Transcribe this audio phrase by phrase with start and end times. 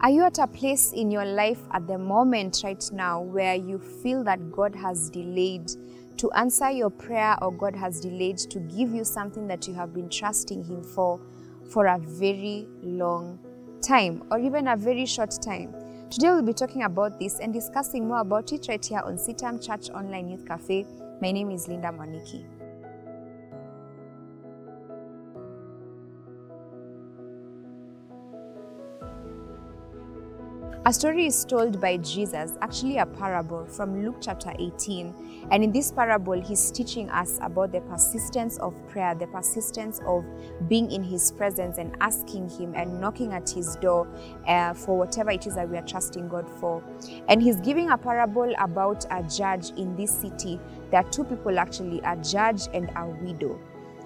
[0.00, 3.80] Are you at a place in your life at the moment right now where you
[3.80, 5.72] feel that God has delayed
[6.18, 9.92] to answer your prayer or God has delayed to give you something that you have
[9.92, 11.20] been trusting Him for
[11.72, 13.40] for a very long
[13.82, 15.74] time or even a very short time?
[16.10, 19.66] Today we'll be talking about this and discussing more about it right here on CITAM
[19.66, 20.86] Church Online Youth Cafe.
[21.20, 22.57] My name is Linda Mwaniki.
[30.88, 35.48] A story is told by Jesus, actually a parable from Luke chapter 18.
[35.50, 40.24] And in this parable, he's teaching us about the persistence of prayer, the persistence of
[40.66, 44.08] being in his presence and asking him and knocking at his door
[44.46, 46.82] uh, for whatever it is that we are trusting God for.
[47.28, 50.58] And he's giving a parable about a judge in this city.
[50.90, 53.60] There are two people actually, a judge and a widow.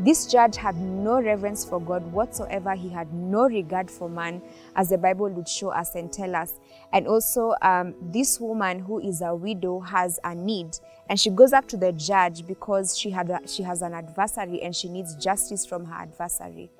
[0.00, 2.74] This judge had no reverence for God whatsoever.
[2.74, 4.42] He had no regard for man,
[4.74, 6.58] as the Bible would show us and tell us.
[6.92, 11.52] And also, um, this woman who is a widow has a need, and she goes
[11.52, 15.14] up to the judge because she had a, she has an adversary and she needs
[15.14, 16.70] justice from her adversary.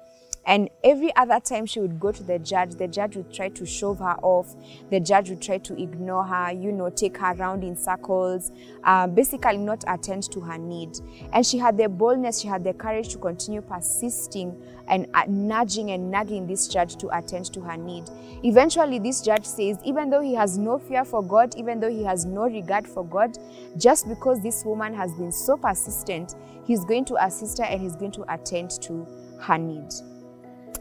[0.46, 3.64] And every other time she would go to the judge, the judge would try to
[3.64, 4.54] shove her off.
[4.90, 9.06] The judge would try to ignore her, you know, take her around in circles, uh,
[9.06, 10.98] basically not attend to her need.
[11.32, 14.54] And she had the boldness, she had the courage to continue persisting
[14.88, 18.04] and uh, nudging and nagging this judge to attend to her need.
[18.42, 22.04] Eventually, this judge says, even though he has no fear for God, even though he
[22.04, 23.38] has no regard for God,
[23.78, 26.34] just because this woman has been so persistent,
[26.66, 29.06] he's going to assist her and he's going to attend to
[29.40, 29.88] her need.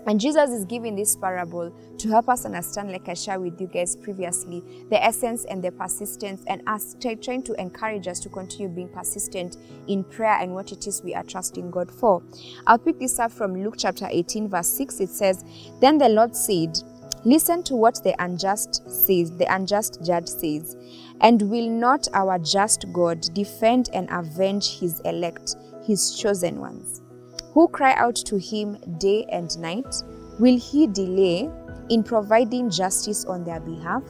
[0.05, 3.67] And Jesus is giving this parable to help us understand, like I shared with you
[3.67, 8.67] guys previously, the essence and the persistence, and us trying to encourage us to continue
[8.67, 12.21] being persistent in prayer and what it is we are trusting God for.
[12.67, 14.99] I'll pick this up from Luke chapter 18, verse 6.
[14.99, 15.45] It says,
[15.79, 16.77] Then the Lord said,
[17.25, 20.75] Listen to what the unjust says, the unjust judge says,
[21.21, 27.02] and will not our just God defend and avenge his elect, his chosen ones?
[27.53, 30.03] Who cry out to him day and night?
[30.39, 31.49] Will he delay
[31.89, 34.03] in providing justice on their behalf?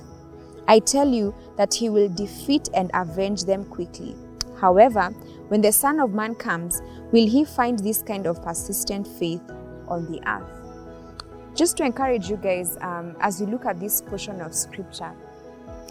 [0.68, 4.16] I tell you that he will defeat and avenge them quickly.
[4.60, 5.10] However,
[5.50, 9.42] when the Son of Man comes, will he find this kind of persistent faith
[9.90, 10.50] on the earth?
[11.54, 15.14] Just to encourage you guys, um, as you look at this portion of scripture,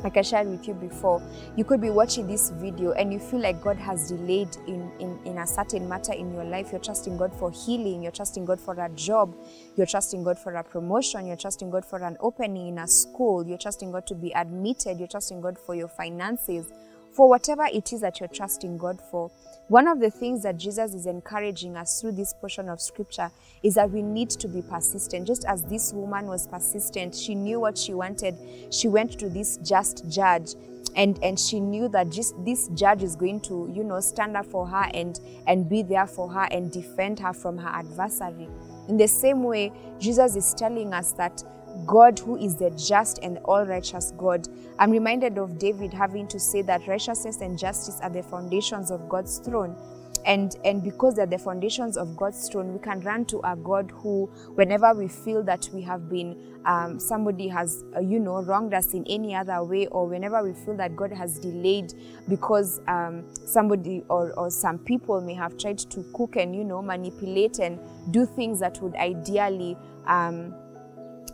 [0.03, 1.23] like I shared with you before,
[1.57, 5.19] you could be watching this video and you feel like God has delayed in, in,
[5.25, 6.73] in a certain matter in your life.
[6.73, 9.35] You're trusting God for healing, you're trusting God for a job,
[9.77, 13.47] you're trusting God for a promotion, you're trusting God for an opening in a school,
[13.47, 16.73] you're trusting God to be admitted, you're trusting God for your finances,
[17.15, 19.31] for whatever it is that you're trusting God for.
[19.69, 23.31] One of the things that Jesus is encouraging us through this portion of scripture
[23.63, 25.27] is that we need to be persistent.
[25.27, 28.37] Just as this woman was persistent, she knew what she wanted.
[28.71, 30.55] She went to this just judge
[30.95, 34.45] and and she knew that just this judge is going to you know stand up
[34.47, 38.49] for her and and be there for her and defend her from her adversary
[38.89, 41.43] in the same way jesus is telling us that
[41.87, 44.49] God, who is the just and all righteous God.
[44.79, 49.09] I'm reminded of David having to say that righteousness and justice are the foundations of
[49.09, 49.77] God's throne.
[50.25, 53.91] And, and because they're the foundations of God's throne, we can run to a God
[53.91, 58.73] who, whenever we feel that we have been, um, somebody has, uh, you know, wronged
[58.73, 61.93] us in any other way, or whenever we feel that God has delayed
[62.29, 66.81] because um, somebody or, or some people may have tried to cook and, you know,
[66.81, 67.81] manipulate and
[68.13, 70.55] do things that would ideally um,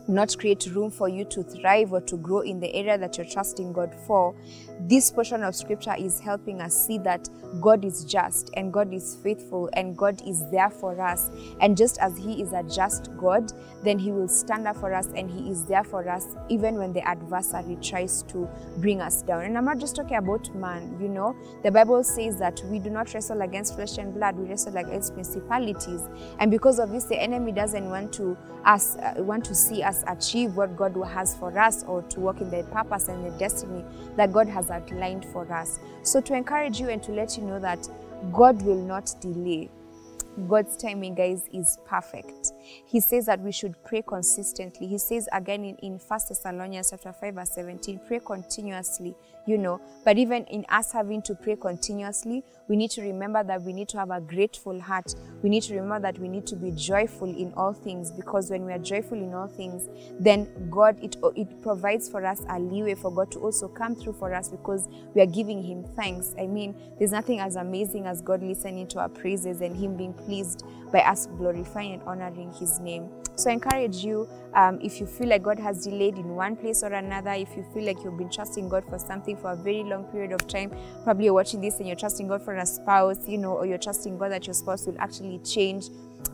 [0.09, 3.27] not create room for you to thrive or to grow in the area that you're
[3.27, 4.35] trusting God for,
[4.81, 7.27] this portion of scripture is helping us see that
[7.61, 11.29] God is just and God is faithful and God is there for us.
[11.61, 13.51] And just as He is a just God,
[13.83, 16.93] then He will stand up for us and He is there for us even when
[16.93, 18.47] the adversary tries to
[18.77, 19.43] bring us down.
[19.43, 22.89] And I'm not just talking about man, you know, the Bible says that we do
[22.89, 26.01] not wrestle against flesh and blood, we wrestle against principalities.
[26.39, 29.98] And because of this, the enemy doesn't want to us uh, want to see us
[30.07, 33.83] achieve what God has for us or to walk in the purpose and the destiny
[34.15, 35.79] that God has outlined for us.
[36.03, 37.87] So, to encourage you and to let you know that
[38.31, 39.69] God will not delay.
[40.47, 42.53] God's timing, guys, is perfect.
[42.85, 44.87] He says that we should pray consistently.
[44.87, 49.15] He says again in, in 1 Thessalonians chapter 5, verse 17, pray continuously,
[49.45, 49.81] you know.
[50.05, 53.89] But even in us having to pray continuously, we need to remember that we need
[53.89, 55.15] to have a grateful heart.
[55.41, 58.65] We need to remember that we need to be joyful in all things because when
[58.65, 59.87] we are joyful in all things,
[60.19, 64.13] then God, it, it provides for us a leeway for God to also come through
[64.13, 66.35] for us because we are giving Him thanks.
[66.39, 70.13] I mean, there's nothing as amazing as God listening to our praises and Him being
[70.91, 73.09] by us glorifying and honoring His name.
[73.35, 76.83] So I encourage you, um, if you feel like God has delayed in one place
[76.83, 79.83] or another, if you feel like you've been trusting God for something for a very
[79.83, 80.73] long period of time,
[81.03, 83.77] probably you're watching this and you're trusting God for a spouse, you know, or you're
[83.77, 85.85] trusting God that your spouse will actually change,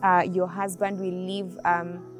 [0.02, 1.56] uh, your husband will leave.
[1.64, 2.15] Um,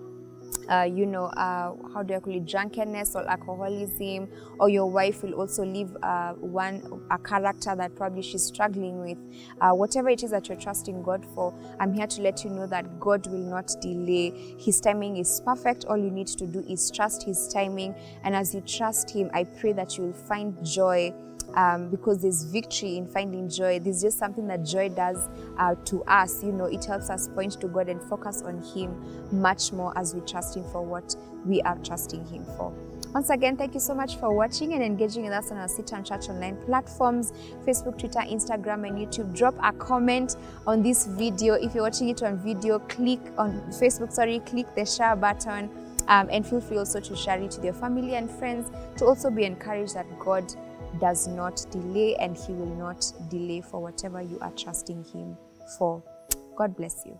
[0.70, 4.28] uh, you know, uh, how do I call it, drunkenness or alcoholism,
[4.58, 9.18] or your wife will also leave uh, one a character that probably she's struggling with.
[9.60, 12.66] Uh, whatever it is that you're trusting God for, I'm here to let you know
[12.66, 14.56] that God will not delay.
[14.58, 15.84] His timing is perfect.
[15.86, 19.44] All you need to do is trust His timing, and as you trust Him, I
[19.44, 21.12] pray that you will find joy
[21.54, 23.78] um, because there's victory in finding joy.
[23.78, 25.28] There's just something that joy does
[25.58, 26.42] uh, to us.
[26.42, 30.14] You know, it helps us point to God and focus on Him much more as
[30.14, 31.14] we trust Him for what
[31.44, 32.72] we are trusting Him for.
[33.16, 36.06] Once again, thank you so much for watching and engaging with us on our CITAM
[36.06, 37.32] Church online platforms
[37.64, 39.34] Facebook, Twitter, Instagram, and YouTube.
[39.34, 41.54] Drop a comment on this video.
[41.54, 45.70] If you're watching it on video, click on Facebook, sorry, click the share button.
[46.08, 49.30] Um, and feel free also to share it with your family and friends to also
[49.30, 50.54] be encouraged that God
[51.00, 55.36] does not delay and He will not delay for whatever you are trusting Him
[55.78, 56.02] for.
[56.56, 57.18] God bless you.